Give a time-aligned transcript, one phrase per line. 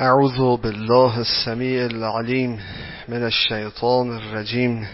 [0.00, 2.60] أعوذ بالله السميع العليم
[3.08, 4.86] من الشيطان الرجيم.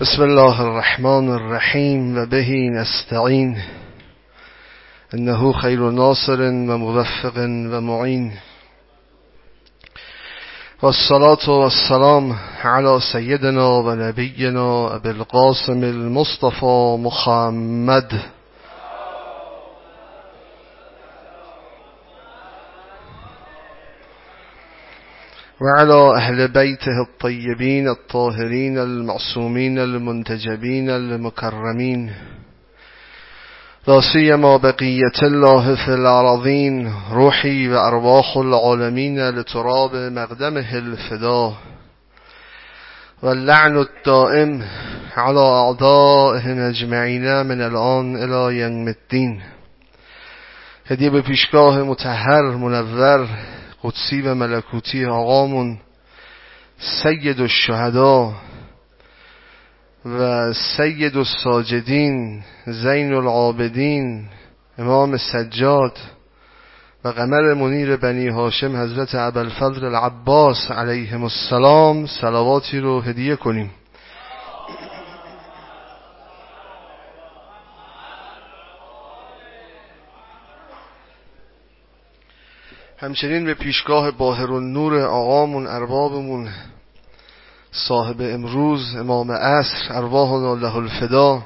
[0.00, 3.62] بسم الله الرحمن الرحيم وبه نستعين.
[5.14, 8.32] إنه خير ناصر وموفق ومعين.
[10.82, 18.20] والصلاة والسلام على سيدنا ونبينا أبي القاسم المصطفى محمد.
[25.60, 32.12] وعلى أهل بيته الطيبين الطاهرين المعصومين المنتجبين المكرمين.
[33.88, 41.54] لا سيما بقية الله في الأراضين روحي وأرواح العالمين لتراب مقدمه الفداء
[43.22, 44.62] واللعن الدائم
[45.16, 49.42] على أعدائهم أجمعين من الآن إلى يوم الدين.
[50.86, 53.28] هدیه به پیشگاه متحر منور
[53.84, 55.78] قدسی و ملکوتی آقامون
[57.02, 58.32] سید الشهدا
[60.04, 64.26] و سید الساجدین زین العابدین
[64.78, 65.98] امام سجاد
[67.04, 73.70] و قمر منیر بنی هاشم حضرت عبالفضل العباس علیهم السلام صلواتی رو هدیه کنیم.
[83.04, 86.48] همچنین به پیشگاه باهر نور آقامون اربابمون
[87.72, 91.42] صاحب امروز امام عصر ارواحنا له الفدا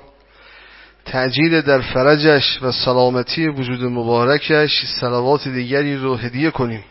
[1.05, 6.85] تعجیل در فرجش و سلامتی وجود مبارکش صلوات دیگری رو هدیه کنیم.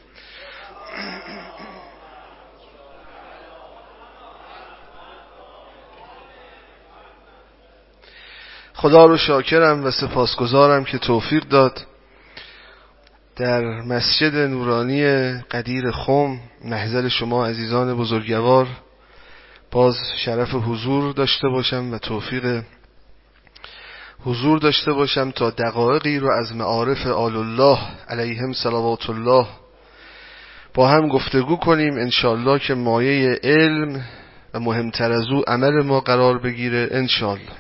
[8.73, 11.86] خدا رو شاکرم و سپاسگزارم که توفیق داد.
[13.38, 18.67] در مسجد نورانی قدیر خم محضر شما عزیزان بزرگوار
[19.71, 22.64] باز شرف حضور داشته باشم و توفیق
[24.26, 29.47] حضور داشته باشم تا دقایقی رو از معارف آل الله علیهم صلوات الله
[30.73, 31.93] با هم گفتگو کنیم.
[31.93, 34.05] انشالله که مایه علم
[34.53, 37.58] و مهمتر از او عمل ما قرار بگیره انشالله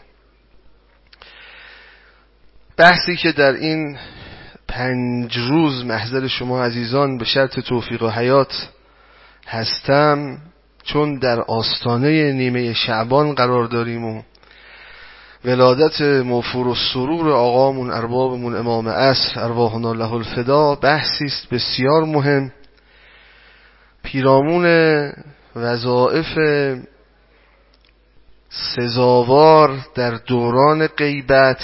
[2.77, 3.97] بحثی که در این
[4.67, 8.69] پنج روز محضر شما عزیزان به شرط توفیق و حیات
[9.47, 10.37] هستم
[10.83, 14.21] چون در آستانه نیمه شعبان قرار داریم و
[15.45, 22.51] ولادت موفور و سرور آقامون اربابمون امام عصر ارواحنا له الفدا بحثی است بسیار مهم.
[24.03, 24.65] پیرامون
[25.55, 26.37] وظائف
[28.49, 31.61] سزاوار در دوران غیبت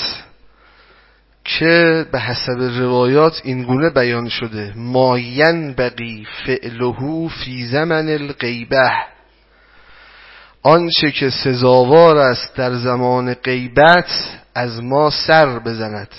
[1.46, 4.74] که به حسب روایات اینگونه بیان شده.
[4.76, 8.92] ماین بقی فعلهو فی زمن الغیبه.
[10.64, 16.10] آنچه که سزاوار است در زمان غیبت از ما سر بزند.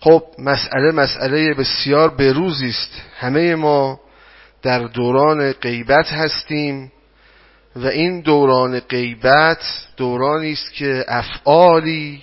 [0.00, 3.02] خب مسئله مسئله بسیار بروزی است.
[3.18, 4.00] همه ما
[4.62, 6.92] در دوران غیبت هستیم
[7.76, 9.62] و این دوران غیبت
[9.96, 12.22] دورانی است که افعالی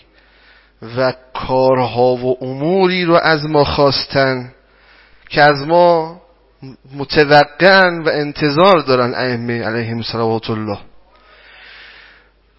[0.98, 4.52] و کارها و اموری رو از ما خواستن
[5.30, 6.22] که از ما
[6.96, 10.78] متوقعن و انتظار دارن ائمه علیهم صلوات الله.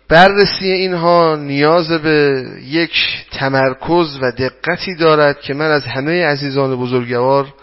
[0.08, 2.92] بررسی اینها نیاز به یک
[3.32, 7.54] تمرکز و دقتی دارد که من از همه عزیزان بزرگوار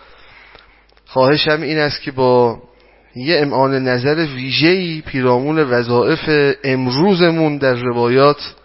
[1.06, 2.62] خواهشم این است که با
[3.16, 8.56] یه امعان نظر ویژه‌ای پیرامون وظائف امروزمون در روایات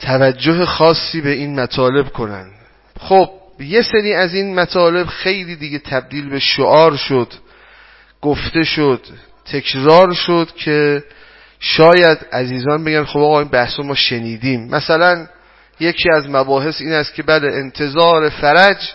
[0.00, 2.50] توجه خاصی به این مطالب کنن.
[3.00, 3.30] خب
[3.60, 7.32] یه سری از این مطالب خیلی دیگه تبدیل به شعار شد
[8.20, 9.06] گفته شد
[9.44, 11.04] تکرار شد که
[11.60, 14.68] شاید عزیزان بگن خب آقا این بحث ما شنیدیم.
[14.70, 15.26] مثلا
[15.80, 18.92] یکی از مباحث این است که بله انتظار فرج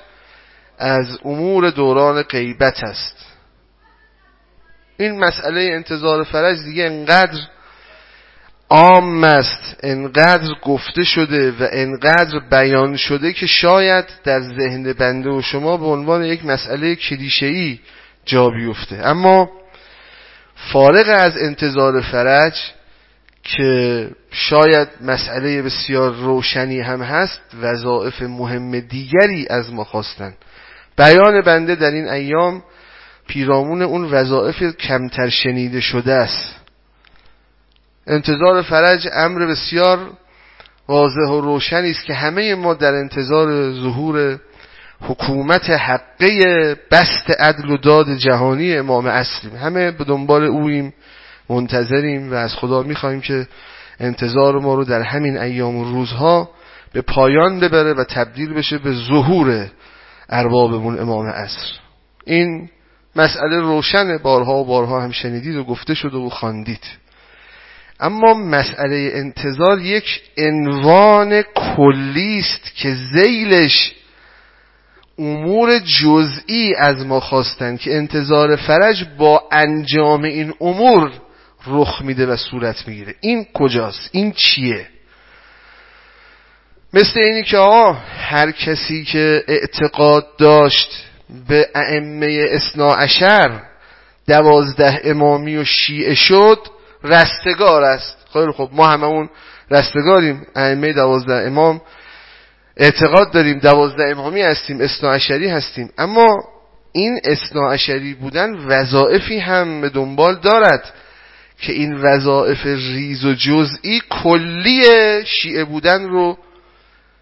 [0.77, 3.25] از امور دوران غیبت است.
[4.97, 7.39] این مسئله انتظار فرج دیگه انقدر
[8.69, 15.41] عام است انقدر گفته شده و انقدر بیان شده که شاید در ذهن بنده و
[15.41, 17.79] شما به عنوان یک مسئله کلیشه‌ای
[18.25, 18.95] جا بیفته.
[18.95, 19.49] اما
[20.55, 22.53] فارغ از انتظار فرج
[23.43, 30.33] که شاید مسئله بسیار روشنی هم هست وظائف مهم دیگری از ما خواستن.
[30.97, 32.63] بیان بنده در این ایام
[33.27, 36.64] پیرامون اون وظائف کمتر شنیده شده است.
[38.07, 39.99] انتظار فرج امر بسیار
[40.87, 44.39] واضح و روشنی است که همه ما در انتظار ظهور
[45.01, 46.39] حکومت حقه
[46.91, 49.55] بست عدل و داد جهانی امام اصلیم.
[49.55, 50.93] همه به دنبال اویم
[51.49, 53.47] منتظریم و از خدا می‌خوایم که
[53.99, 56.49] انتظار ما رو در همین ایام و روزها
[56.93, 59.67] به پایان ببره و تبدیل بشه به ظهور
[60.29, 61.71] اربابمون امام عصر.
[62.25, 62.69] این
[63.15, 66.83] مسئله روشن بارها و بارها هم شنیدید و گفته شد و خواندید.
[67.99, 73.91] اما مسئله انتظار یک عنوان کلی است که زیلش
[75.19, 81.11] امور جزئی از ما خواستن که انتظار فرج با انجام این امور
[81.67, 83.15] رخ میده و صورت می‌گیره.
[83.21, 84.87] این کجاست؟ این چیه؟
[86.93, 91.05] مثل اینی که آقا هر کسی که اعتقاد داشت
[91.47, 93.61] به ائمه اصناعشر
[94.27, 96.59] دوازده امامی و شیعه شد
[97.05, 98.17] رستگار است.
[98.33, 99.29] خیلی خب ما همه اون
[99.71, 100.47] رستگاریم.
[100.55, 101.81] ائمه دوازده امام
[102.77, 105.89] اعتقاد داریم دوازده امامی هستیم اصناعشری هستیم.
[105.97, 106.43] اما
[106.91, 110.93] این اصناعشری بودن وظائفی هم به دنبال دارد
[111.59, 114.81] که این وظائف ریز و جزئی کلی
[115.25, 116.37] شیعه بودن رو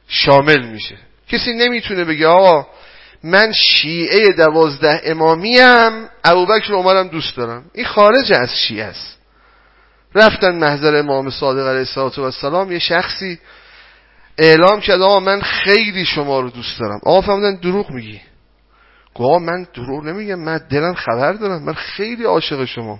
[0.07, 0.95] شامل میشه.
[1.30, 2.68] کسی نمی‌تونه بگه آقا
[3.24, 7.65] من شیعه دوازده امامیم ابوبکر عمرم دوست دارم.
[7.74, 9.18] این خارج از شیعه است.
[10.15, 13.39] رفتن محضر امام صادق علیه السلام یه شخصی
[14.38, 17.00] اعلام کرد آقا من خیلی شما رو دوست دارم.
[17.04, 18.21] آقا فهمدن دروغ میگی.
[19.13, 21.63] آقا من دروغ نمیگم من دلم خبر دارم.
[21.63, 23.00] من خیلی عاشق شما.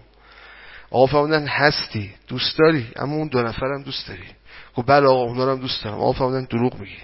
[0.92, 4.28] آقا فهمدن هستی دوست داری اما اون دو نفرم دوست داری.
[4.76, 5.98] خب بله آقا اونا هم دوست دارم.
[5.98, 6.98] آقا فهمدن دروغ میگی.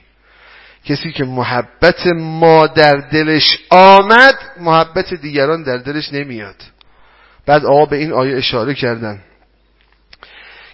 [0.86, 6.56] کسی که محبت ما در دلش آمد محبت دیگران در دلش نمیاد.
[7.46, 9.22] بعد آقا به این آیه اشاره کردن.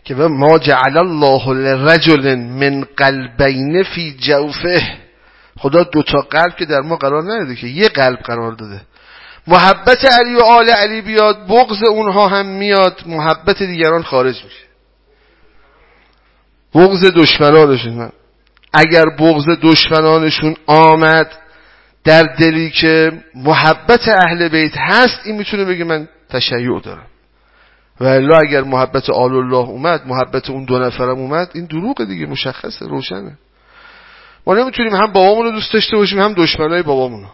[0.05, 4.97] که ما جعل الله لرجل من قلبین فی جوفه.
[5.57, 8.81] خدا دوتا قلب که در ما قرار نداده که یه قلب قرار داده.
[9.47, 14.65] محبت علی و آل علی بیاد بغض اونها هم میاد محبت دیگران خارج میشه.
[16.75, 18.11] بغض دشمنانشون.
[18.73, 21.31] اگر بغض دشمنانشون آمد
[22.03, 27.07] در دلی که محبت اهل بیت هست این می‌تونه بگه من تشیع دارم.
[27.99, 32.25] و الا اگر محبت آل الله اومد محبت اون دو نفرم اومد این دروغ دیگه
[32.25, 33.37] مشخصه روشنه.
[34.47, 37.27] ما نمی‌تونیم هم بابامونو دوست داشته باشیم هم دشمنای بابامونو.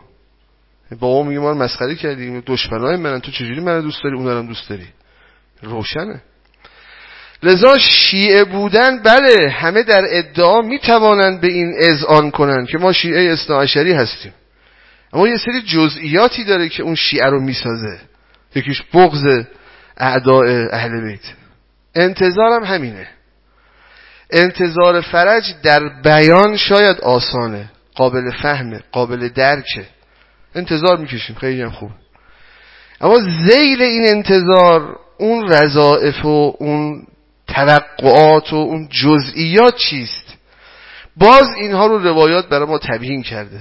[1.00, 4.88] بابا میگه ما مسخره کردیم دشمنای منن تو چجوری منو دوست داری اونم دوست داری؟
[5.64, 6.22] روشنه.
[7.44, 13.34] لذا شیعه بودن بله همه در ادعا می‌توانند به این اذعان کنند که ما شیعه
[13.34, 14.34] اصناعشری هستیم.
[15.14, 18.00] اما یه سری جزئیاتی داره که اون شیعه رو می‌سازه.
[18.56, 19.24] یکیش بغض
[19.98, 21.24] اعداء اهل بیت.
[21.96, 23.08] انتظارم همینه.
[24.32, 29.86] انتظار فرج در بیان شاید آسانه قابل فهمه قابل درکه.
[30.56, 31.92] انتظار می‌کشیم خیلی هم خوب.
[33.02, 37.08] اما زیل این انتظار اون رضائف و اون
[37.48, 40.38] توقعات و اون جزئیات چیست؟
[41.18, 43.60] باز اینها رو روایات برای ما تبیین کرده.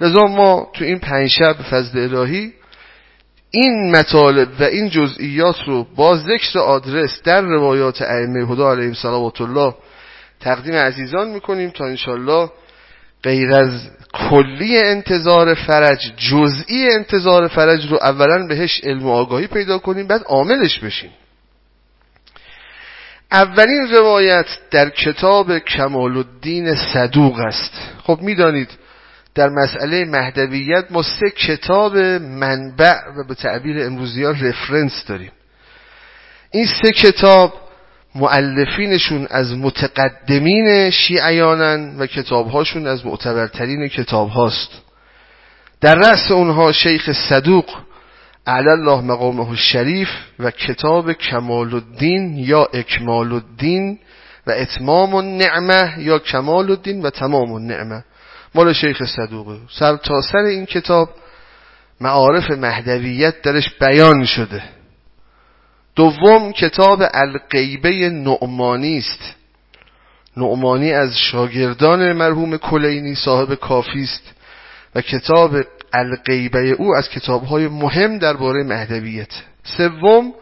[0.00, 2.52] لذا ما تو این پنج شب فضل الهی
[3.50, 9.40] این مطالب و این جزئیات رو با ذکر آدرس در روایات ائمه هدا علیهم صلوات
[9.40, 9.74] الله
[10.40, 12.50] تقدیم عزیزان می‌کنیم تا انشالله
[13.22, 19.78] غیر از کلی انتظار فرج جزئی انتظار فرج رو اولا بهش علم و آگاهی پیدا
[19.78, 21.10] کنیم بعد عاملش بشیم.
[23.32, 27.72] اولین روایت در کتاب کمال الدین صدوق است.
[28.02, 28.68] خب می‌دانید
[29.36, 35.32] در مسئله مهدویت ما سه کتاب منبع و به تعبیر امروزی ها رفرنس داریم.
[36.50, 37.54] این سه کتاب
[38.14, 44.70] معلفینشون از متقدمین شیعیانن و کتابهاشون از معتبرترین کتاب هاست
[45.80, 47.64] در رأس اونها شیخ صدوق
[48.46, 53.98] علی الله مقامه الشریف و کتاب کمال الدین یا اکمال الدین
[54.46, 58.04] و اتمام النعمه یا کمال الدین و تمام النعمه.
[58.56, 61.10] مال شیخ صدوقه سر تا سر این کتاب
[62.00, 64.62] معارف مهدویت درش بیان شده.
[65.96, 69.34] دوم کتاب القیبه نعمانی است.
[70.36, 74.34] نعمانی از شاگردان مرحوم کلینی صاحب کافی است
[74.94, 75.56] و کتاب
[75.92, 79.32] القیبه او از کتابهای مهم درباره مهدویت.
[79.64, 80.32] سوم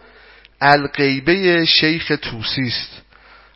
[0.61, 2.91] القیبه شیخ توسی است.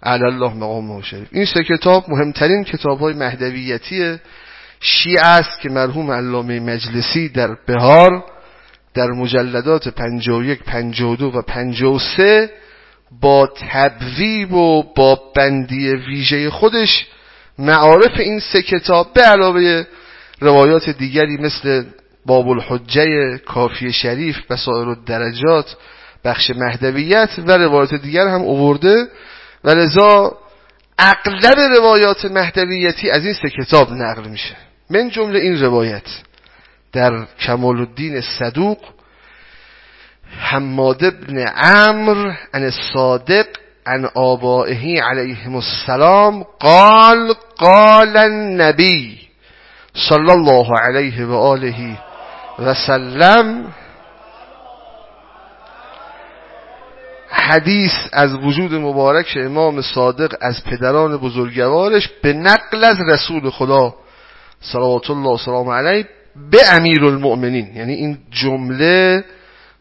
[0.02, 1.28] الله مقامه شریف.
[1.32, 4.18] این سه کتاب مهمترین کتاب های مهدویتی
[4.80, 8.24] شیعه است که مرحوم علامه مجلسی در بهار
[8.94, 12.50] در مجلدات 51 52 و 53
[13.20, 17.06] با تبویب و با بندی ویژه خودش
[17.58, 19.84] معارف این سه کتاب به علاوه
[20.40, 21.84] روایات دیگری مثل
[22.26, 25.76] باب الحجه کافی شریف بسائر الدرجات
[26.24, 29.08] بخش مهدویت و روایات دیگر هم اوورده
[29.64, 30.38] و لذا
[30.98, 34.67] اغلب روایات مهدویتی از این سه کتاب نقل میشه.
[34.90, 36.06] من جمله این روایت
[36.92, 38.78] در کمال الدین صدوق
[40.38, 43.46] حماد ابن عمر عن الصادق
[43.86, 49.18] عن آبائه علیهم السلام قال قال النبی
[49.94, 51.98] صلی الله علیه و آله
[52.58, 53.74] و سلم
[57.30, 63.94] حدیث از وجود مبارک امام صادق از پدران بزرگوارش به نقل از رسول خدا
[64.60, 66.08] صلوات الله و سلام علیه
[66.50, 69.24] به امیر المؤمنین یعنی این جمله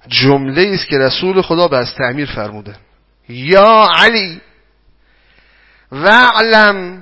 [0.07, 2.75] جمله است که رسول خدا به از تعمیر فرموده.
[3.29, 4.41] یا علی
[5.91, 7.01] وعلم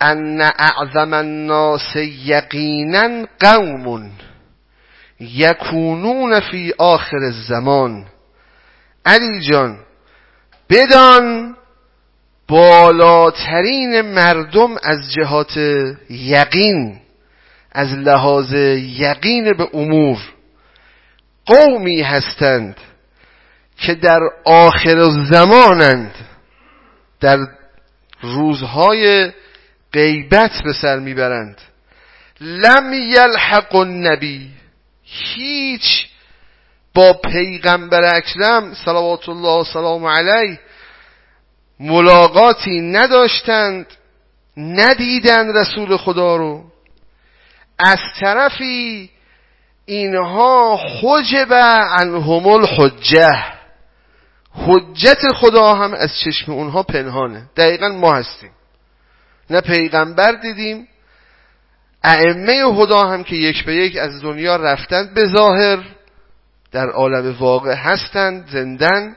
[0.00, 4.10] ان اعظم الناس یقینا قوم
[5.20, 8.06] یکونون فی آخر الزمان.
[9.06, 9.78] علی جان
[10.70, 11.56] بدان
[12.48, 15.56] بالاترین مردم از جهات
[16.10, 17.00] یقین
[17.72, 20.18] از لحاظ یقین به امور
[21.46, 22.76] قومی هستند
[23.76, 26.14] که در آخر زمانند
[27.20, 27.38] در
[28.22, 29.32] روزهای
[29.92, 31.60] غیبت به سر می‌برند.
[32.40, 34.50] لم یلحق النبی
[35.04, 36.06] هیچ
[36.94, 40.58] با پیغمبر اکرم صلوات الله و سلام علیه
[41.80, 43.86] ملاقاتی نداشتند
[44.56, 46.64] ندیدند رسول خدا رو.
[47.78, 49.10] از طرفی
[49.86, 51.52] اینها حجب
[52.00, 53.44] عنهم الحجه
[54.54, 57.42] حجت خدا هم از چشم اونها پنهانه.
[57.56, 58.50] دقیقا ما هستیم.
[59.50, 60.88] نه پیغمبر دیدیم
[62.04, 65.78] ائمه خدا هم که یک به یک از دنیا رفتند به ظاهر
[66.72, 69.16] در عالم واقع هستند زندن.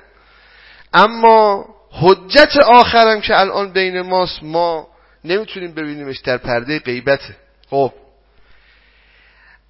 [0.94, 4.88] اما حجت آخرم که الان بین ماست ما
[5.24, 7.36] نمی‌تونیم ببینیمش در پرده غیبته
[7.70, 7.94] خب.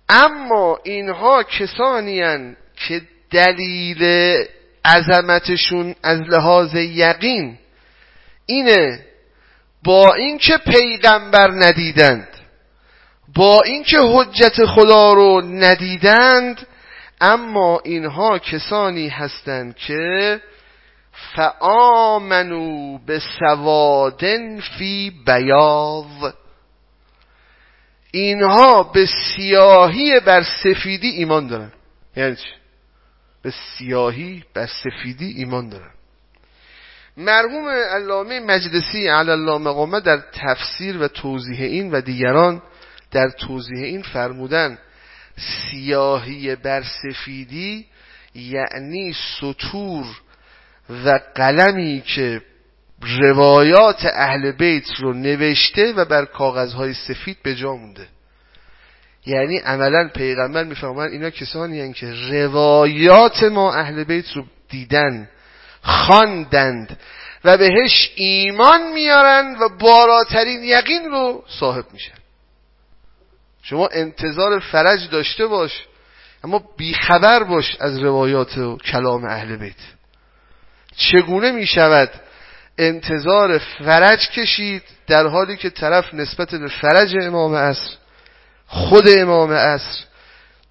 [0.10, 2.22] اما اینها کسانی
[2.76, 3.02] که
[3.32, 4.04] دلیل
[4.86, 7.58] عظمتشون از لحاظ یقین
[8.46, 9.06] اینه
[9.84, 12.28] با اینکه پیغمبر ندیدند
[13.36, 16.68] با اینکه حجت خدا رو ندیدند
[17.22, 20.42] اما اینها کسانی هستند که
[21.36, 26.34] فآمنو به سوادن فی بیاض.
[28.12, 31.72] اینها به سیاهی بر سفیدی ایمان دارن.
[32.16, 32.50] یعنی چی؟
[33.42, 35.92] به سیاهی بر سفیدی ایمان دارن.
[37.18, 42.62] مرحوم علامه مجلسی علی الله مقامه در تفسیر و توضیح این و دیگران
[43.12, 44.78] در توضیح این فرمودن
[45.72, 47.86] سیاهی بر سفیدی
[48.36, 50.06] یعنی سطور
[50.90, 52.42] و قلمی که
[53.02, 58.08] روایات اهل بیت رو نوشته و بر کاغذهای سفید به جا مونده.
[59.26, 65.30] یعنی عملا پیغمبر می‌فهمن اینا کسانی هستند که روایات ما اهل بیت رو دیدن
[65.82, 67.00] خواندند
[67.44, 72.18] و بهش ایمان میارن و بالاترین یقین رو صاحب میشن.
[73.64, 75.86] شما انتظار فرج داشته باش
[76.44, 79.76] اما بیخبر باش از روایات و کلام اهل بیت.
[80.98, 82.10] چگونه می‌شود
[82.78, 87.96] انتظار فرج کشید در حالی که طرف نسبت به فرج امام عصر
[88.68, 90.04] خود امام عصر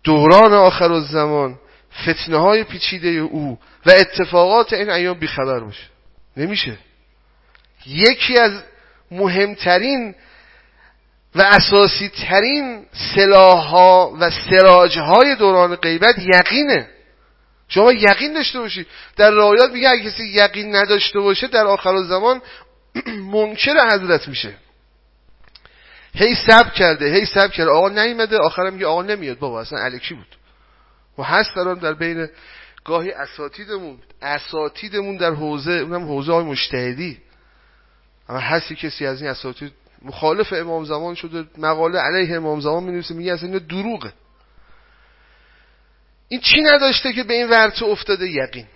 [0.05, 1.59] دوران آخر الزمان
[2.03, 5.85] فتنه های پیچیده او و اتفاقات این ایام بیخبر باشه.
[6.37, 6.79] نمیشه.
[7.87, 8.53] یکی از
[9.11, 10.15] مهمترین
[11.35, 16.89] و اساسی ترین سلاح ها و سراج های دوران غیبت یقینه.
[17.71, 18.87] شما یقین داشته باشید
[19.17, 22.43] در روایات میگه اگه کسی یقین نداشته باشه در آخر زمان
[23.33, 24.55] منکر حضرت میشه.
[26.15, 27.71] هی سب کرده هی سب کرده.
[27.71, 29.39] آقا نیومده آخرم میگه آقا نمیاد.
[29.39, 30.37] بابا اصلا الکی بود.
[31.19, 32.29] و هست دارم در بین
[32.85, 37.19] گاهی اساتیدمون اساتیدمون در حوزه اونم حوزه های مشتهدی
[38.29, 39.73] اما هستی کسی از این اساتید
[40.03, 44.12] مخالف امام زمان شده مقاله علیه امام زمان می نویسه میگه اصلا این دروغه.
[46.33, 48.67] این چی نداشته که به این ورطه افتاده یقین؟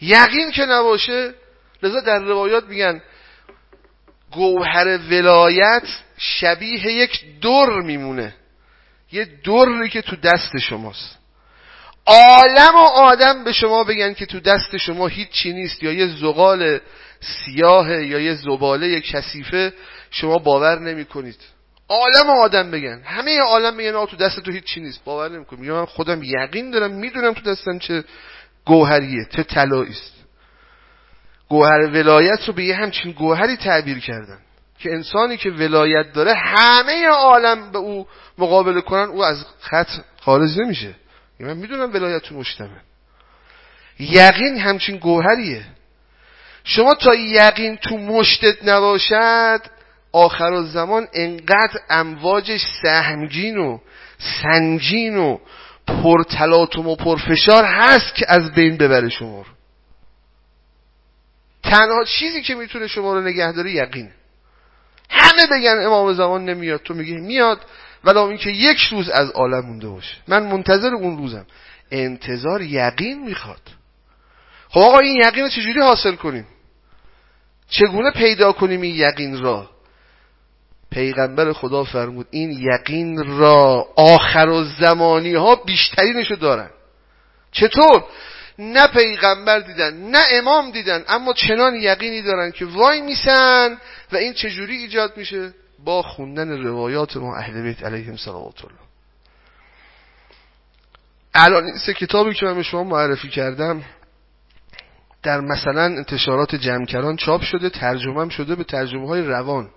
[0.00, 1.34] یقین که نباشه
[1.82, 3.00] لذا در روایات میگن
[4.30, 5.82] گوهر ولایت
[6.18, 8.34] شبیه یک دور میمونه.
[9.12, 11.18] یه دوری که تو دست شماست.
[12.06, 16.06] عالم و آدم به شما بگن که تو دست شما هیچ چی نیست یا یه
[16.06, 16.80] زغال
[17.20, 19.72] سیاه یا یه زباله کثیفه
[20.10, 21.40] شما باور نمی کنید
[21.88, 23.02] عالم آدم بگن.
[23.04, 25.04] همه عالم بگن آ تو دست تو هیچ چی نیست.
[25.04, 25.60] باور نمی‌کنم.
[25.60, 28.04] میگم من خودم یقین دارم می‌دونم تو دستم چه
[28.64, 30.12] گوهریه چه طلایی است.
[31.48, 34.38] گوهر ولایت رو به یه همچین گوهری تعبیر کردن
[34.78, 38.06] که انسانی که ولایت داره همه عالم به او
[38.38, 39.88] مقابله کنن او از خط
[40.20, 40.94] خارج نمیشه.
[41.40, 42.80] من می‌دونم ولایت تو مشتمه
[43.98, 45.64] یقین همچین گوهریه.
[46.64, 49.60] شما تا یقین تو مشتت نباشد
[50.12, 53.78] آخر زمان انقدر امواجش سهمگین و
[54.42, 55.38] سنگین و
[55.86, 59.52] پرتلاتم و پرفشار هست که از بین ببره شما رو.
[61.62, 64.12] تنها چیزی که می‌تونه شما رو نگه داره یقینه.
[65.10, 67.60] همه بگن امام زمان نمیاد تو میگی میاد
[68.04, 70.16] ولی اینکه یک روز از عالم مونده باشه.
[70.28, 71.46] من منتظر اون روزم.
[71.90, 73.60] انتظار یقین می‌خواد.
[74.68, 76.46] خب آقا این یقین رو چجوری حاصل کنیم؟
[77.70, 79.70] چگونه پیدا کنیم این یقین را؟
[80.90, 86.70] پیغمبر خدا فرمود این یقین را آخر و زمانی ها بیشترینشو دارن.
[87.52, 88.04] چطور؟
[88.58, 93.78] نه پیغمبر دیدن نه امام دیدن اما چنان یقینی دارن که وای میسن
[94.12, 95.54] و این چجوری ایجاد میشه؟
[95.84, 98.78] با خوندن روایات ما اهل بیت علیهم صلوات الله.
[101.34, 103.84] الان این سه کتابی که من به شما معرفی کردم
[105.22, 109.70] در مثلا انتشارات جمکران چاپ شده ترجمه شده به ترجمه های روان.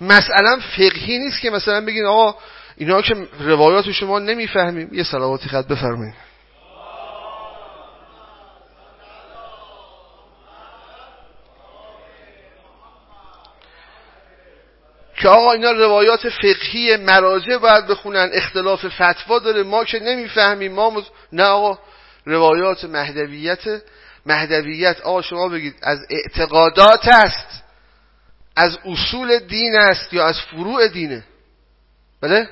[0.00, 2.38] مسئله فقهی نیست که مثلا بگین آقا
[2.76, 4.94] اینا که روایات شما نمی‌فهمیم.
[4.94, 6.14] یه صلواتی خط بفرمایید.
[15.20, 20.90] که آقا اینا روایات فقهی مراجع باید بخونن اختلاف فتوا داره ما که نمی‌فهمیم ما
[20.90, 21.04] مز...
[21.32, 21.78] نه آقا
[22.26, 23.82] روایات مهدویت
[24.26, 27.59] مهدویت آقا شما بگید از اعتقادات است.
[28.56, 31.24] از اصول دین است یا از فروع دینه؟
[32.20, 32.48] بله؟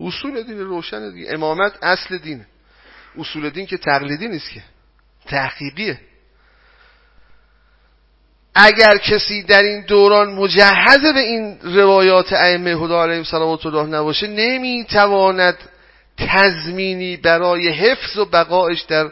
[0.00, 1.34] اصول دین روشن دیگه.
[1.34, 2.46] امامت اصل دینه.
[3.18, 4.62] اصول دین که تقلیدی نیست که.
[5.26, 6.00] تحقیقیه.
[8.54, 15.58] اگر کسی در این دوران مجهز به این روایات ائمه علیهم صلوات الله نباشه نمی‌تواند
[16.18, 19.10] تضمینی برای حفظ و بقایش در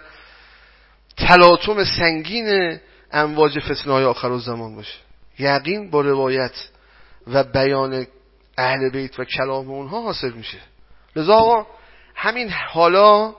[1.17, 2.79] تلاطم سنگین
[3.13, 5.10] امواج فتنهای آخر زمان باشه.
[5.39, 6.69] یقین با روایت
[7.27, 8.07] و بیان
[8.59, 10.59] اهل بیت و کلام اونها حاصل میشه.
[11.17, 11.67] لذا آقا
[12.15, 13.35] همین حالا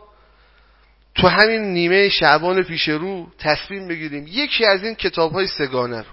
[1.15, 6.11] تو همین نیمه شعبان پیش رو تصمیم بگیریم یکی از این کتاب های سگانه رو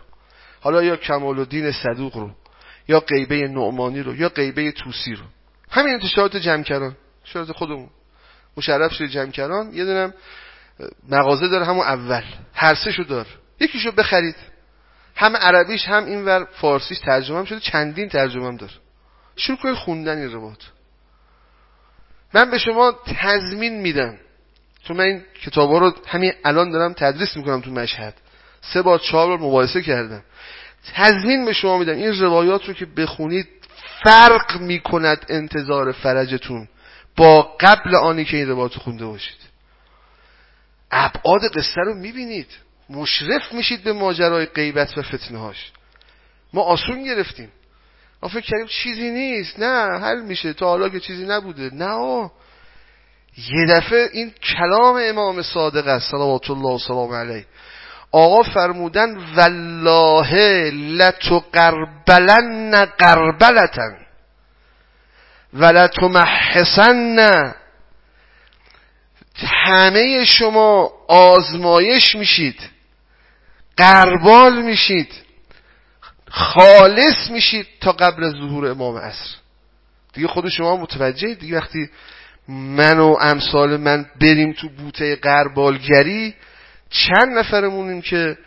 [0.61, 2.31] حالا یا کمال الدین صدوق رو
[2.88, 5.25] یا قیبه نعمانی رو یا قیبه توسی رو.
[5.71, 7.91] همین انتشارات جمع انتشارات خودمون.
[8.57, 10.14] مشرف شده جمع یه دونم
[11.09, 12.23] مغازه داره همون اول
[12.55, 13.27] هر سه شو دار.
[13.61, 14.37] یکیشو بخرید.
[15.18, 17.61] هم عربیش هم اینور فارسیش ترجمه شده.
[17.61, 18.72] چندین ترجمه هم داره.
[19.37, 20.70] شروع کنید خوندن این روات
[22.35, 24.18] من به شما تضمین میدم.
[24.85, 28.14] تو من این کتاب رو همین الان دارم تدریس می‌کنم تو مشهد.
[28.61, 30.22] سه بار چهار بار مباحثه کردم.
[30.94, 31.92] تضمین به شما میدم.
[31.92, 33.48] این روایات رو که بخونید
[34.04, 36.68] فرق می‌کند انتظار فرجتون
[37.16, 39.38] با قبل آنی که این روایات خونده باشید.
[40.90, 42.48] ابعاد قصه رو می‌بینید.
[42.90, 45.72] مشرف میشید به ماجرای غیبت و فتنه هاش
[46.53, 47.53] ما آسون گرفتیم.
[48.22, 49.59] ما فکر کردیم چیزی نیست.
[49.59, 50.53] نه حل میشه.
[50.53, 51.70] تا حالا که چیزی نبوده.
[51.74, 52.33] نه آه.
[53.37, 56.11] یه دفعه این کلام امام صادق است.
[56.11, 57.46] صلوات الله و سلام علیه.
[58.12, 63.96] آقا فرمودن والله لتقربلن قربلتن.
[65.55, 67.55] ولتمحسن
[69.44, 72.78] همه شما آزمایش میشید.
[73.79, 75.12] قربال میشید.
[76.31, 79.37] خالص میشید تا قبل از ظهور امام عصر.
[80.12, 81.91] دیگه خود شما متوجه دیگه وقتی
[82.49, 86.35] من و امثال من بریم تو بوته قربالگری
[86.91, 88.38] چند نفرمونیم که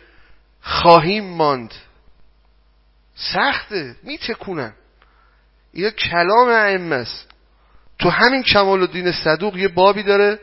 [0.62, 1.74] خواهیم ماند.
[3.14, 3.96] سخته.
[4.02, 4.72] میتکونن.
[5.74, 7.28] یه کلام ائمه است.
[7.98, 10.38] تو همین کمال الدین صدوق یه بابی داره.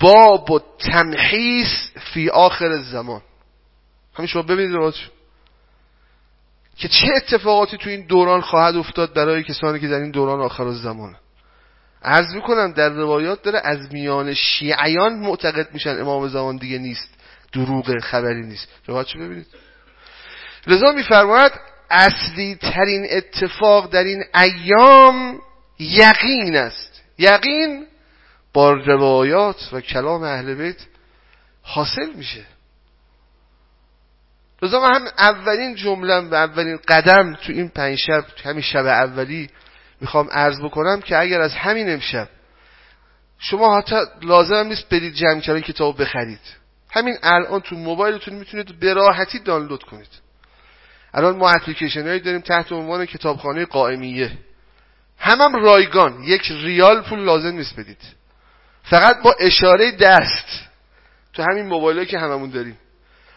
[0.00, 3.22] باب و تمحیص فی آخر زمان
[4.14, 5.10] همین شما ببینید رواتشو
[6.76, 10.70] که چه اتفاقاتی تو این دوران خواهد افتاد برای کسانی که در این دوران آخر
[10.70, 11.16] زمان
[12.04, 17.08] عرض می‌کنم در روایات داره از میان شیعیان معتقد میشن امام زمان دیگه نیست
[17.52, 18.68] دروغ خبری نیست.
[18.86, 19.46] روایتشو ببینید؟
[20.66, 21.52] لذا میفرماید
[21.90, 25.40] اصلی ترین اتفاق در این ایام
[25.78, 27.02] یقین است.
[27.18, 27.86] یقین
[28.52, 30.76] با روایات و کلام اهل بیت
[31.62, 32.44] حاصل میشه.
[34.62, 38.86] لذا من هم اولین جمله و اولین قدم تو این پنج شب تو همین شب
[38.86, 39.50] اولی
[40.00, 42.28] می‌خوام عرض بکنم که اگر از همین امشب
[43.38, 46.40] شما حتی لازم نیست برید جمع کردن کتاب بخرید.
[46.90, 50.08] همین الان تو موبایلتون می‌تونید به راحتی دانلود کنید.
[51.14, 54.32] الان ما اپلیکیشن هایی داریم تحت عنوان کتابخانه قائمیه.
[55.18, 56.22] همم رایگان.
[56.22, 58.02] یک ریال پول لازم نیست بدید.
[58.82, 60.68] فقط با اشاره دست.
[61.32, 62.78] تو همین موبایل که هممون داریم.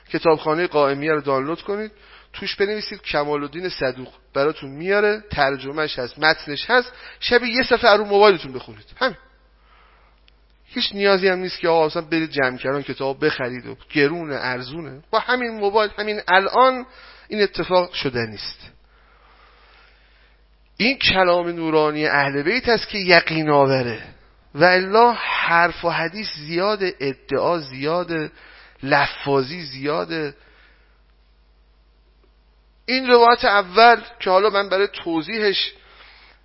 [0.09, 1.91] کتابخانه قائمیه رو دانلود کنید.
[2.33, 4.13] توش بنویسید کمال الدین صدوق.
[4.33, 5.23] براتون میاره.
[5.31, 6.91] ترجمهش هست متنش هست.
[7.19, 8.85] شب یه صفحه رو موبایلتون بخونید.
[8.97, 9.17] همین.
[10.65, 15.03] هیچ نیازی هم نیست که آقا اصلا برید جمع کردن کتاب بخرید و گرونه ارزونه.
[15.11, 16.85] با همین موبایل همین الان
[17.27, 18.71] این اتفاق شده نیست.
[20.77, 24.03] این کلام نورانی اهل بیت است که یقین آوره.
[24.55, 28.31] و الا حرف و حدیث زیاد ادعا زیاد
[28.85, 30.35] لفاظی زیاده.
[32.85, 35.73] این روایت اول که حالا من برای توضیحش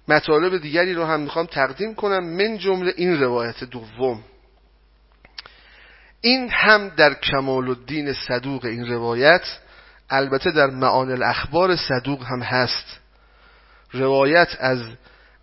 [0.08, 4.24] مطالب دیگری رو هم می‌خوام تقدیم کنم من جمله این روایت دوم.
[6.20, 9.42] این هم در کمال الدین صدوق این روایت
[10.10, 13.00] البته در معان الاخبار صدوق هم هست.
[13.92, 14.78] روایت از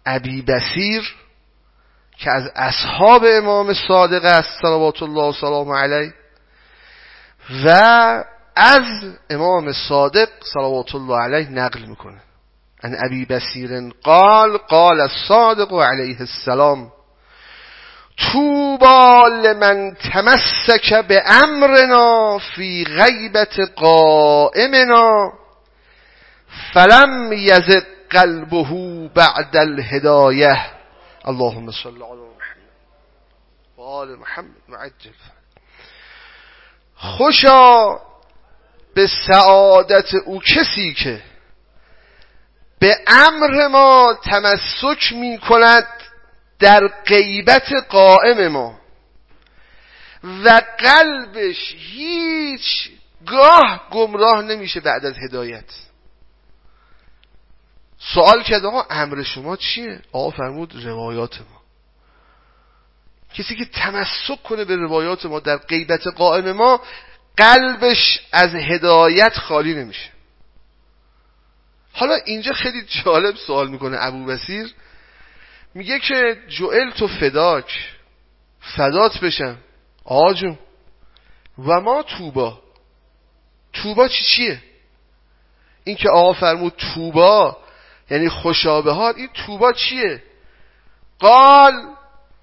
[0.05, 1.15] ابی بسیر
[2.17, 6.13] که از اصحاب امام صادق است صلوات الله و سلام علیه.
[7.65, 7.69] و
[8.55, 12.21] از امام صادق صلوات الله علیه نقل می‌کنه.
[12.83, 16.91] ان ابی بسیر قال قال الصادق علیه السلام
[18.17, 25.33] توبا لمن تمسک به امرنا فی غیبت قائمنا
[26.73, 30.65] فلم یزق قلبه بعد الهدایه.
[31.25, 32.57] اللهم صل علی محمد.
[33.77, 35.36] و محمد معجل
[36.97, 37.99] خوشا
[38.93, 41.21] به سعادت او کسی که
[42.79, 45.87] به امر ما تمسک می کند
[46.59, 48.79] در غیبت قائم ما
[50.23, 52.89] و قلبش هیچ
[53.25, 55.65] گاه گمراه نمیشه بعد از هدایت
[57.99, 61.56] سوال کرد آقا امر شما چیه؟ آقا فرمود روایات ما
[63.33, 66.81] کسی که تمسک کنه به روایات ما در غیبت قائم ما
[67.37, 70.09] قلبش از هدایت خالی نمیشه.
[71.93, 74.73] حالا اینجا خیلی جالب سوال می‌کنه ابو بسیر
[75.73, 77.95] میگه که جوئل تو فداک
[78.59, 79.57] فدات بشم.
[80.05, 80.59] آجون
[81.57, 82.61] و ما توبا.
[83.73, 84.63] توبا چی چیه؟
[85.83, 87.57] این که آقا فرمود توبا
[88.09, 90.23] یعنی خوشابه ها این توبا چیه؟
[91.19, 91.73] قال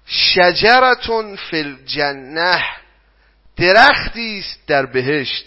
[0.05, 2.63] شجرتون فی الجنه
[3.57, 5.45] درختی است در بهشت.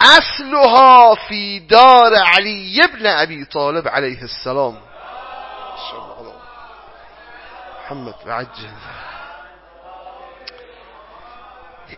[0.00, 4.78] اصلها فی دار علی ابن ابی طالب علیه السلام.
[7.90, 8.68] محمد عجل.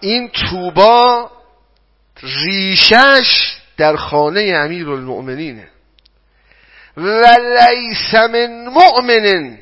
[0.01, 1.31] این توبا
[2.23, 5.69] ریشش در خانه امیر المؤمنینه
[6.97, 9.59] و لیس من مؤمن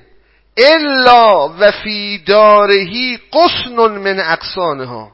[0.61, 5.12] الا و فی دارهی قسن من اقسانها.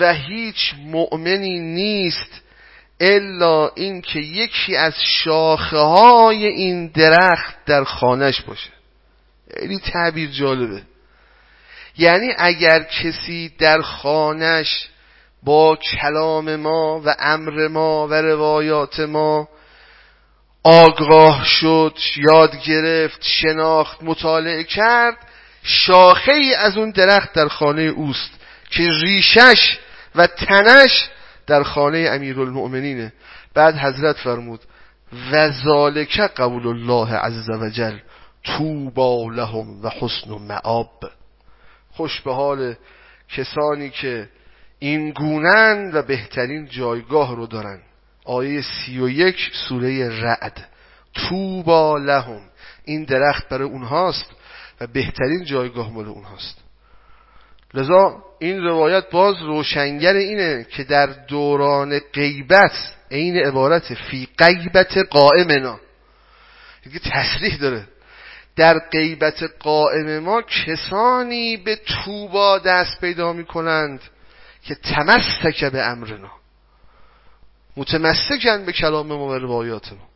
[0.00, 2.42] و هیچ مؤمنی نیست
[3.00, 8.70] الا اینکه یکی از شاخه های این درخت در خانش باشه.
[9.58, 10.82] خیلی تعبیر جالبه.
[11.98, 14.88] یعنی اگر کسی در خانش
[15.42, 19.48] با کلام ما و امر ما و روایات ما
[20.64, 25.16] آگاه شد یاد گرفت شناخت مطالعه کرد.
[25.62, 28.30] شاخه ای از اون درخت در خانه اوست
[28.70, 29.78] که ریشش
[30.14, 31.08] و تنش
[31.46, 33.12] در خانه امیر المؤمنینه
[33.54, 34.60] بعد حضرت فرمود
[35.32, 37.98] و ذالک قول الله عز وجل
[38.44, 41.04] توبا لهم و حسن و معاب
[41.90, 42.74] خوش به حال
[43.28, 44.28] کسانی که
[44.78, 47.80] این گونن و بهترین جایگاه رو دارن.
[48.24, 50.68] آیه سی و یک سوره رعد.
[51.14, 52.40] توبا لهم.
[52.84, 54.30] این درخت برای اونهاست
[54.80, 56.58] و بهترین جایگاه مال اونهاست.
[57.74, 65.80] لذا این روایت باز روشنگر اینه که در دوران غیبت عین عبارت فی غیبت قائمنا.
[66.84, 67.88] دیگه تصریح داره.
[68.56, 74.00] در غیبت قائم ما کسانی به توبا دست پیدا می کنند
[74.62, 76.30] که تمسک به امرنا.
[77.76, 80.08] متمسکن به کلام ما و روایات ما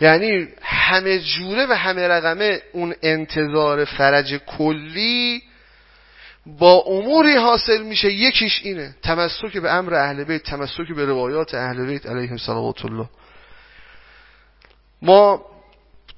[0.00, 5.42] یعنی همه جوره و همه رقمه اون انتظار فرج کلی
[6.46, 8.94] با اموری حاصل میشه یکیش اینه.
[9.02, 13.08] تمسک به امر اهل بیت تمسک به روایات اهل بیت علیهم صلوات الله.
[15.02, 15.44] ما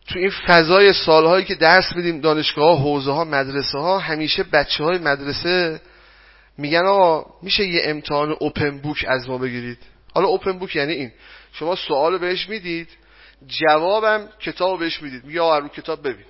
[0.09, 4.85] تو این فضای سالهایی که درس میدیم دانشگاه ها حوزه ها مدرسه ها همیشه بچه
[4.85, 5.81] های مدرسه
[6.59, 9.79] میگن آقا میشه یه امتحان اوپن بوک از ما بگیرید؟
[10.15, 11.13] حالا اوپن بوک یعنی این.
[11.53, 12.89] شما سوال بهش می‌دید
[13.47, 15.25] جوابم کتاب بهش می‌دید.
[15.25, 16.25] میگه آقا رو کتاب ببین.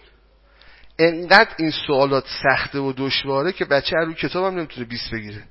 [0.99, 5.43] انقدر این سوالات سخته و دشواره که بچه رو کتاب هم نمی‌تونه 20 بگیره.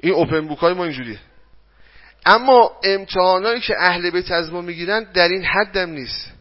[0.00, 1.18] این اوپن بوک های ما اینجوریه.
[2.26, 6.32] اما امتحانایی که اهل بیت از ما می‌گیرن در این حدم نیست.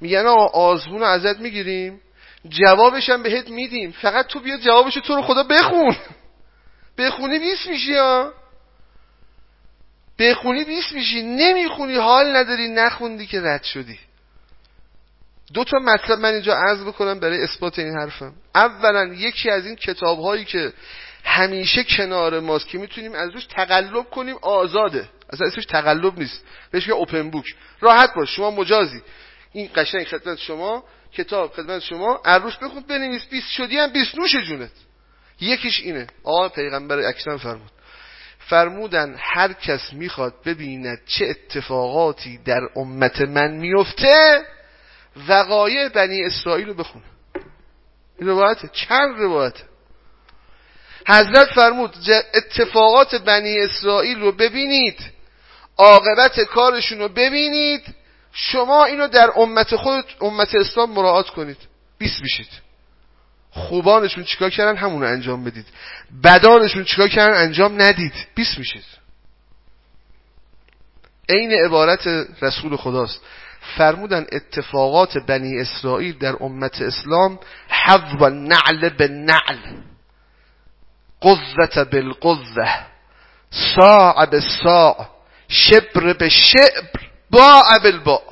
[0.00, 2.00] میگن آقا آزمون رو ازت می‌گیریم.
[2.48, 3.90] جوابش هم بهت میدیم.
[3.90, 5.96] فقط تو بیا جوابش تو رو خدا بخون.
[6.98, 8.32] بخونی بیس میشی ها
[10.18, 11.22] بخونی بیس میشی.
[11.22, 13.98] نمی‌خونی حال نداری نخوندی که رد شدی.
[15.54, 18.32] دو تا مطلب من اینجا عرض بکنم برای اثبات این حرفم.
[18.54, 20.72] اولا یکی از این کتاب هایی که
[21.24, 25.08] همیشه کنار ماست که می‌تونیم از روش تقلب کنیم آزاده.
[25.32, 26.44] اصلا اسمش تقلب نیست.
[26.70, 29.02] بهش که اوپن بوک راحت باش شما مجازی.
[29.52, 30.84] این قشنگ خدمت شما.
[31.14, 34.70] کتاب خدمت شما عروش بخون بنویس 20 شدی هم 20 نوش جونت.
[35.40, 36.06] یکیش اینه.
[36.24, 37.70] آقا پیغمبر اکرم فرمود.
[38.38, 44.42] فرمودن هر کس می‌خواد ببیند چه اتفاقاتی در امت من میفته
[45.28, 47.04] وقایع بنی اسرائیل رو بخونه
[48.18, 48.68] این روایته.
[48.72, 49.64] چند روایته.
[51.08, 51.94] حضرت فرمود
[52.34, 54.98] اتفاقات بنی اسرائیل رو ببینید
[55.78, 57.94] عاقبت کارشون رو ببینید
[58.32, 61.56] شما اینو در امت خود امت اسلام مراعات کنید.
[61.98, 62.48] بیس میشید.
[63.50, 65.66] خوبانشون چیکار کردن؟ همون انجام بدید.
[66.24, 68.12] بدانشون چیکار کردن؟ انجام ندید.
[68.34, 68.84] بیس میشید.
[71.28, 72.06] عین عبارت
[72.42, 73.20] رسول خداست.
[73.76, 79.58] فرمودن اتفاقات بنی اسرائیل در امت اسلام حضب نعل به نعل
[81.22, 82.86] قذت بالقذه
[83.50, 85.08] ساع به ساع
[85.48, 88.22] شبر به شبر با بالبا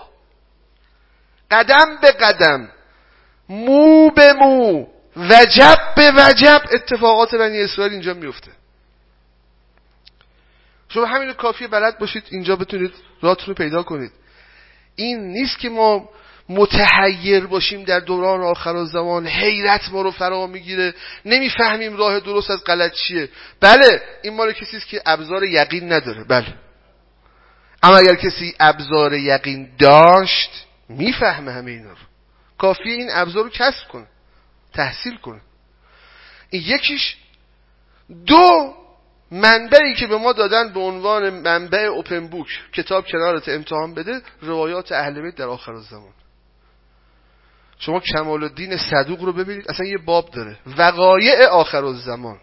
[1.51, 2.69] قدم به قدم.
[3.49, 4.87] مو به مو.
[5.17, 6.63] وجب به وجب.
[6.73, 8.51] اتفاقات بنی اسرائیل اینجا میفته.
[10.89, 14.13] شما همین کافیه بلد باشید اینجا بتونید راتون رو پیدا کنید.
[14.97, 16.09] این نیست که ما
[16.49, 20.95] متحیر باشیم در دوران آخر زمان حیرت ما رو فرا می‌گیره.
[21.25, 23.29] نمی‌فهمیم راه درست از غلط چیه.
[23.61, 26.25] بله این مال کسی است که ابزار یقین نداره.
[26.25, 26.55] بله.
[27.83, 31.97] اما اگر کسی ابزار یقین داشت می‌فهمه همه اینا رو.
[32.59, 34.07] کافیه این ابزار رو کسب کنه
[34.73, 35.41] تحصیل کنه.
[36.51, 37.17] این یکیش.
[38.27, 38.75] دو
[39.31, 44.93] منبعی که به ما دادن به عنوان منبع اوپن بوک کتاب کنارت امتحان بده روایات
[44.93, 46.13] اهل بیت در آخر زمان.
[47.79, 50.59] شما کمال الدین صدوق رو ببینید اصلا یه باب داره.
[50.67, 52.39] وقایع آخر الزمان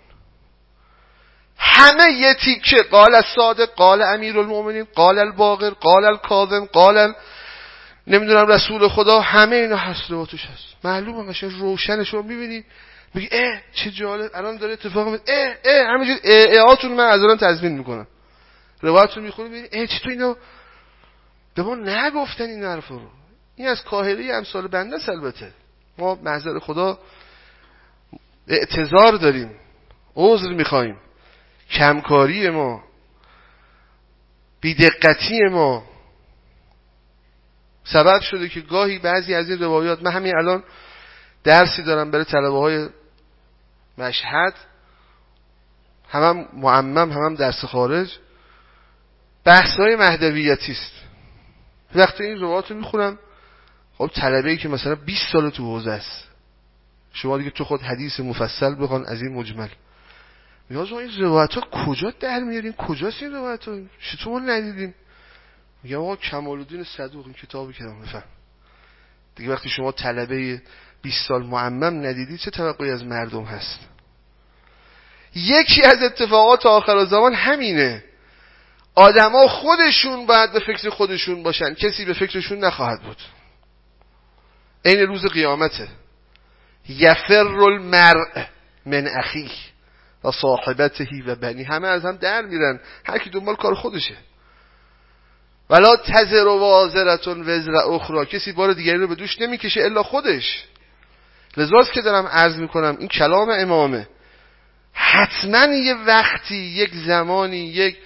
[1.57, 7.13] همه یه تیکه قال صادق قال امیر المؤمنین قال الباقر قال الکاظم قال
[8.07, 10.63] نمی‌دونم رسول خدا همه اینا هست توش هست.
[10.83, 12.65] معلومه قشنگ روشن شما می‌بینید
[13.13, 14.31] میگه اه چه جالب.
[14.33, 18.07] الان داره اتفاق میفته اه اه همینجوری هاتون من از الان تضمین می‌کنم.
[18.81, 20.35] روایتتون می‌خونید می‌بینید اه چطور اینو
[21.55, 23.01] به ما نگفتن این حرف رو.
[23.55, 25.51] این از کاهلی امثال بنده البته.
[25.97, 26.99] ما محضر خدا
[28.47, 29.51] اعتظار داریم.
[30.15, 30.97] عذر می‌خوایم
[31.71, 32.83] کمکاری ما
[34.61, 35.83] بیدقتی ما.
[37.83, 40.63] سبب شده که گاهی بعضی از این روایات من همین الان
[41.43, 42.89] درسی دارم برای طلبه های
[43.97, 44.53] مشهد
[46.09, 48.17] هم, هم معمم هم, هم درس خارج.
[49.45, 50.91] بحث های مهدویتی است.
[51.95, 53.19] وقتی این روایات رو می‌خونم
[53.97, 56.27] خب طلبه ای که مثلا 20 سال تو حوزه است.
[57.13, 59.67] شما دیگه تو خود حدیث مفصل بخوان از این مجمل.
[60.69, 63.77] نیاز این روایت ها کجا در میاریم کجاست این روایت ها
[64.11, 64.95] چطور ندیدیم
[65.83, 68.23] میگم آقا کمال الدین صدوق این کتابی که بفهم.
[69.35, 70.61] دیگه وقتی شما طلبه
[71.01, 73.79] 20 سال معمم ندیدید چه توقعی از مردم هست؟
[75.35, 78.03] یکی از اتفاقات آخر زمان همینه.
[78.95, 81.73] آدما خودشون باید به فکر خودشون باشن.
[81.73, 83.17] کسی به فکرشون نخواهد بود.
[84.85, 85.87] این روز قیامته.
[86.89, 88.43] یفر المرء
[88.85, 89.51] من اخیه.
[90.23, 92.79] و صاحبتهی و بنی همه از هم در میرن.
[93.05, 94.15] هر کی دنبال کار خودشه.
[95.69, 98.25] ولا تزر و وازرتون وزر اخرى.
[98.25, 100.65] کسی بار دیگری رو به دوش نمی‌کشه الا خودش.
[101.57, 104.07] لذاست که دارم عرض می‌کنم این کلام امامه.
[104.93, 107.97] حتما یه وقتی یک زمانی یک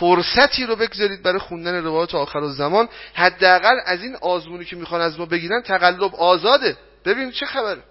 [0.00, 5.18] فرصتی رو بگذارید برای خوندن روایات آخر زمان حداقل از این آزمونی که می‌خوان از
[5.18, 6.76] ما بگیرن تقلب آزاده.
[7.04, 7.82] ببینید چه خبره.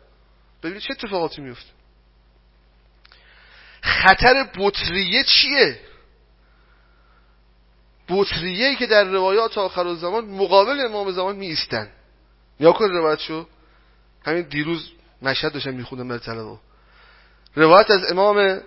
[0.64, 1.70] ببینید چه اتفاقاتی میفته
[3.82, 5.80] خطر بطریه چیه؟
[8.10, 11.90] بطریه که در روایات آخر زمان مقابل امام زمان می ایستن
[12.60, 13.46] یا کن روایت شو.
[14.26, 14.92] همین دیروز
[15.22, 16.58] مشهد داشتم میخوندم در طلبه
[17.56, 18.62] روایت از امام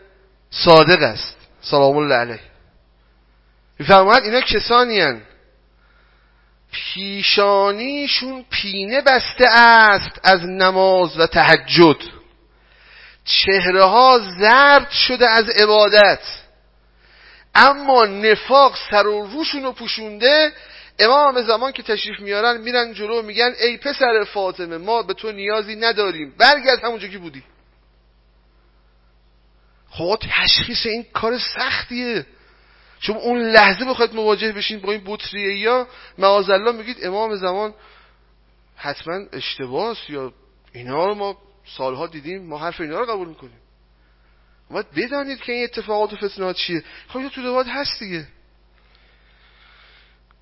[0.50, 1.37] صادق است.
[1.61, 2.40] سلام الله علیه.
[3.79, 5.22] میفرماید اینا کسانی هن.
[6.72, 11.96] پیشانیشون پینه بسته است از نماز و تهجد.
[13.46, 16.20] چهره ها زرد شده از عبادت.
[17.54, 20.52] اما نفاق سر و روشون رو پوشونده
[20.98, 25.76] امام زمان که تشریف میارن میرن جلو میگن ای پسر فاطمه ما به تو نیازی
[25.76, 26.35] نداریم.
[26.38, 27.42] برگرد همونجا که بودی.
[29.90, 32.26] خب تشخیص این کار سختیه.
[33.00, 37.74] چون اون لحظه بخواید مواجه بشین با این بطریه یا معاذالله میگید امام زمان
[38.76, 40.33] حتما اشتباس یا
[40.72, 43.59] اینا رو ما سالها دیدیم ما حرف اینا رو قبول می‌کنیم.
[44.70, 46.85] باید بدانید که این اتفاقات و فتنات چیه.
[47.09, 48.27] خب تو روایت هست دیگه.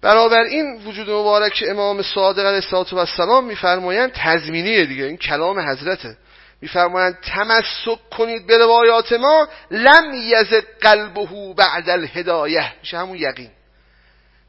[0.01, 5.05] برابر این وجود مبارک امام صادق علیه السلام میفرمایند تضمینیه دیگه.
[5.05, 6.17] این کلام حضرته.
[6.61, 12.73] میفرمایند تمسک کنید به روایات ما لم یزد قلبه بعد الهدایه.
[12.81, 13.51] میشه همون یقین.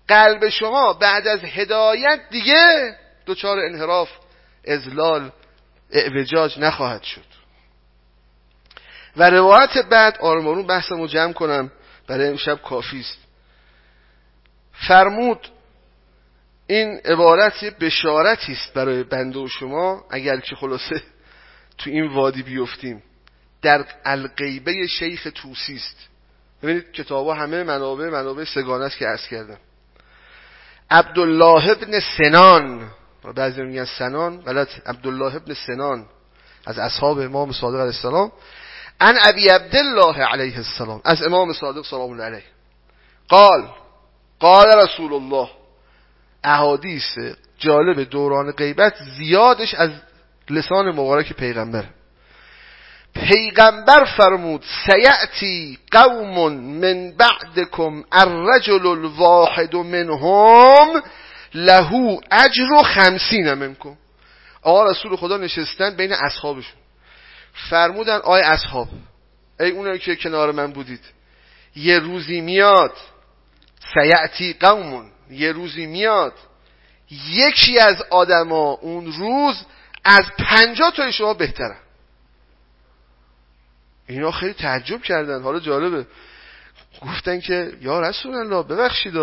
[0.08, 2.96] قلب شما بعد از هدایت دیگه
[3.28, 4.10] دچار انحراف
[4.68, 5.32] ازلال
[5.94, 7.26] اعوجاج نخواهد شد.
[9.18, 11.72] و روایت بعد آرمانون بحثمو جمع کنم.
[12.08, 13.18] برای امشب کافی است.
[14.72, 15.48] فرمود
[16.68, 21.02] این عبارت بشارتی است برای بنده و شما اگر که خلاصه
[21.78, 23.04] تو این وادی بیفتیم.
[23.62, 26.10] در القیبه شیخ توسی است.
[26.64, 29.58] ببینید کتابا همه منابع منابع سگانه است که عرض کردم.
[30.92, 32.92] عبدالله ابن سنان
[33.32, 36.06] بعضی میگن سنان غلط عبدالله ابن سنان
[36.66, 38.32] از اصحاب امام صادق علیه السلام.
[39.02, 42.44] ان ابی عبدالله علیه السلام از امام صادق سلام الله علیه.
[43.30, 43.68] قال
[44.40, 45.50] قال رسول الله
[46.44, 47.18] احادیث
[47.58, 49.90] جالب دوران غیبت زیادش از
[50.50, 51.86] لسان مبارک پیغمبر.
[53.16, 61.02] پیغمبر فرمود سیعتی قوم من بعدکم الرجل الواحد منهم
[61.54, 63.96] لهو اجر خمسین منکم
[64.62, 66.80] آقا رسول خدا نشستن بین اصحابشون.
[67.54, 68.88] فرمودن آی اصحاب
[69.60, 71.02] ای اونایی که کنار من بودید
[71.76, 72.98] یه روزی میاد
[73.94, 76.34] سیعتی قومون یه روزی میاد
[77.30, 79.66] یکی از آدما اون روز
[80.06, 81.78] از پنجاه تای شما بهترن.
[84.08, 85.42] اینا خیلی تعجب کردن.
[85.42, 86.06] حالا جالبه.
[87.02, 89.14] گفتن که یا رسول الله ببخشید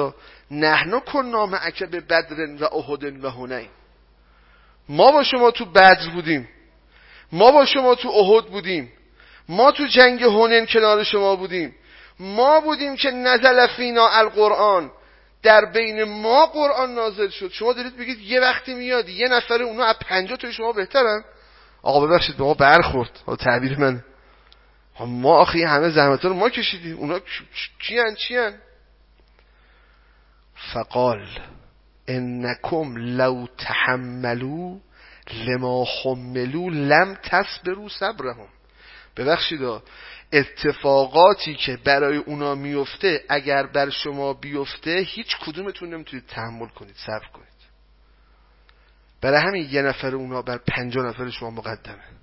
[0.51, 3.69] نحنا کن اکه به بدرن و احدن و هنین
[4.89, 6.49] ما با شما تو بدر بودیم.
[7.33, 8.93] ما با شما تو احد بودیم.
[9.49, 11.75] ما تو جنگ هنن کنار شما بودیم.
[12.21, 14.91] ما بودیم که نزل فینا القرآن.
[15.43, 17.51] در بین ما قرآن نازل شد.
[17.53, 21.25] شما دارید بگید یه وقتی میاد یه نفر اونا از پنجاه توی شما بهترن.
[21.83, 23.11] آقا ببخشید به ما برخورد.
[23.39, 24.05] تعبیر من
[25.07, 26.97] ما آخه همه زحمت رو ما کشیدیم.
[26.97, 27.21] اونا
[27.79, 28.55] چیان چیان؟
[30.73, 31.29] فقال
[32.09, 34.79] انکم لو تحملو
[35.35, 38.49] لما حملو لم تصبرو صبرهم.
[39.17, 39.61] ببخشید
[40.33, 47.27] اتفاقاتی که برای اونا میفته اگر بر شما بیفته هیچ کدومتون نمی‌تونید تحمل کنید صبر
[47.33, 47.49] کنید.
[49.21, 52.20] برای همین یه نفر اونا بر پنجاه نفر شما مقدمه.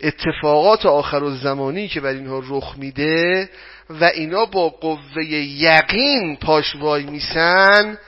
[0.00, 3.50] اتفاقات آخر و زمانی که بر اینها رخ میده
[3.90, 7.98] و اینا با قوه یقین پاش وای میسن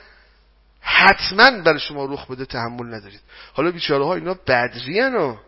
[0.81, 3.21] حتما بر شما رخ بده تحمل ندارید.
[3.53, 5.39] حالا بیچاره ها اینا بدری ها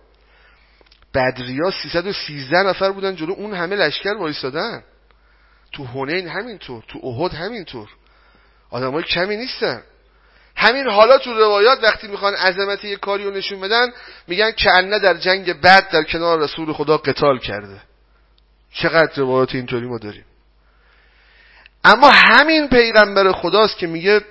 [1.14, 4.84] بدریا 313 نفر بودن جلو اون همه لشکر وایسادن
[5.72, 7.90] تو هنین همینطور تو احد همینطور.
[8.70, 9.82] آدمای کمی نیستن.
[10.64, 13.92] همین حالا تو روایات وقتی می‌خوان عظمت یک کاری رو نشون بدن
[14.28, 17.82] میگن که انه در جنگ بد در کنار رسول خدا قتال کرده.
[18.74, 20.26] چقدر روایات اینطوری ما داریم.
[21.84, 24.22] اما همین پیغمبر خداست که میگه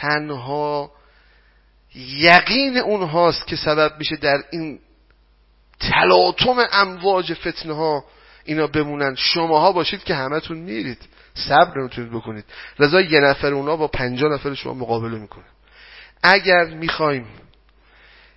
[0.00, 0.90] تنها
[1.94, 4.78] یقین اونهاست که سبب میشه در این
[5.80, 8.04] تلاطم امواج فتنه ها
[8.44, 9.14] اینا بمونن.
[9.14, 10.98] شماها باشید که همتون میرید.
[11.34, 12.44] صبر نمی‌تونید بکنید.
[12.78, 15.44] رضا یه نفر اونا با پنجاه نفر شما مقابله می‌کنه.
[16.22, 17.26] اگر می‌خوایم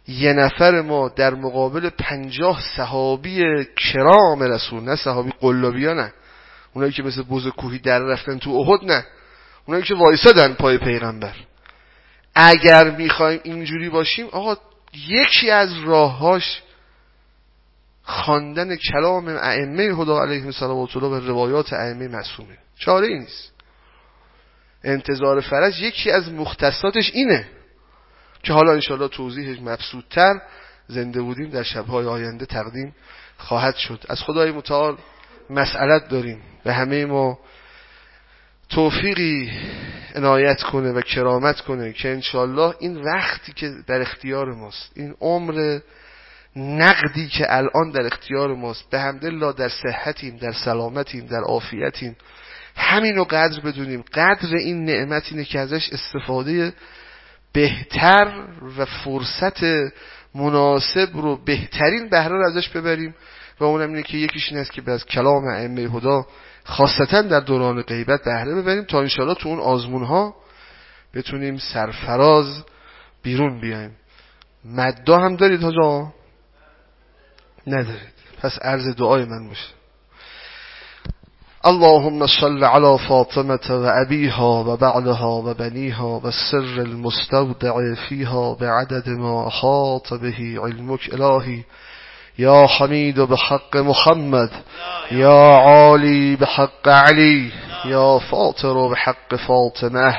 [0.07, 6.13] یه نفر ما در مقابل پنجاه صحابی کرام رسول نه صحابی قلابی نه
[6.73, 9.05] اونایی که مثل بوز کوهی در رفتن تو احد نه
[9.65, 11.33] اونایی که وایسادن پای پیغمبر.
[12.35, 14.57] اگر می‌خوایم اینجوری باشیم آقا
[15.07, 16.61] یکی از راههاش
[18.03, 22.57] خواندن کلام ائمه هدا علیهم السلام و به روایات ائمه معصومه.
[22.79, 23.51] چاره نیست.
[24.83, 27.47] انتظار فرج یکی از مختصاتش اینه
[28.43, 30.41] که حالا انشاءالله توضیحش مبسوطتر
[30.87, 32.95] زنده بودیم در شبهای آینده تقدیم
[33.37, 34.05] خواهد شد.
[34.09, 34.97] از خدای متعال
[35.49, 37.39] مسئلت داریم به همه ما
[38.69, 39.51] توفیقی
[40.15, 45.79] عنایت کنه و کرامت کنه که انشالله این وقتی که در اختیار ماست این عمر
[46.55, 52.15] نقدی که الان در اختیار ماست به همدلله در صحتیم در سلامتیم در عافیتیم
[52.77, 54.03] همینو قدر بدونیم.
[54.13, 56.73] قدر این نعمت اینه که ازش استفاده
[57.53, 58.47] بهتر
[58.77, 59.63] و فرصت
[60.35, 63.15] مناسب رو بهترین بهره رو ازش ببریم
[63.59, 66.25] و اونم اینه که یکیش این است که از کلام ائمه هدا
[66.63, 70.35] خاصتا در دوران غیبت بهره ببریم تا انشاءالله تو اون آزمون ها
[71.13, 72.63] بتونیم سرفراز
[73.23, 73.91] بیرون بیایم.
[74.65, 76.13] مدا هم دارید ها
[77.67, 78.17] ندارید.
[78.41, 79.67] پس عرض دعای من باشه.
[81.65, 91.13] اللهم صل على فاطمة وأبيها وبعلها وبنيها والسر المستودع فيها بعدد ما أحاط به علمك
[91.13, 91.63] إلهي.
[92.39, 94.49] يا حميد بحق محمد.
[95.11, 97.51] يا عالي بحق علي.
[97.85, 100.15] يا فاطر بحق فاطمة.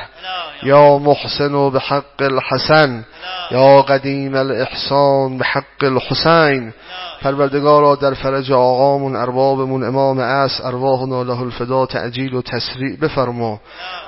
[0.63, 3.03] يا محسن بحق الحسن
[3.51, 6.73] يا قديم الإحسان بحق الحسين.
[7.21, 13.59] پروردگارا در فرج آقامون اربابمون امام اس ارواحنا له الفدا تعجیل و تسریع بفرما.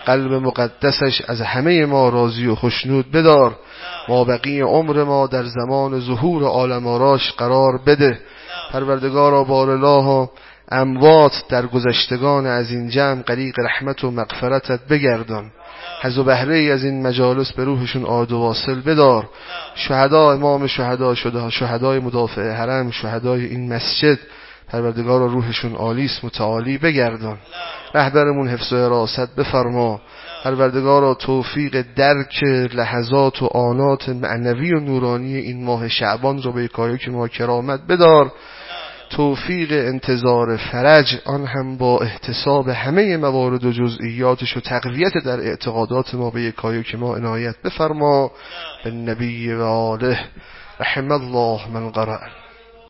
[0.05, 3.55] قلب مقدسش از همه ما راضی و خشنود بدار.
[4.09, 8.19] ما بقیه عمر ما در زمان ظهور عالم آراش قرار بده.
[8.71, 10.29] پروردگارا بار الله
[10.71, 15.51] اموات در گذشتگان از این جمع قریق رحمت و مغفرتت بگردان.
[16.03, 19.29] حز و بهره ای از این مجالس به روحشون آد و واصل بدار.
[19.75, 24.19] شهدا امام شهدا شده شهدای مدافع حرم شهدای این مسجد
[24.69, 27.37] پروردگار روحشون آلیس متعالی بگردان.
[27.93, 30.01] رهبرمون حفظ و راست بفرما.
[30.43, 32.43] پروردگار توفیق درک
[32.73, 38.31] لحظات و آنات معنوی و نورانی این ماه شعبان رو به که ما کرامت بدار.
[39.11, 46.15] توفیق انتظار فرج آن هم با احتساب همه موارد و جزئیاتش و تقویت در اعتقادات
[46.15, 48.31] ما به یکایی که ما عنایت بفرما.
[48.83, 50.19] به نبی و آله
[50.79, 52.40] رحم الله من قرأ.